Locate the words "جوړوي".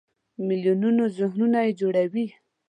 1.79-2.25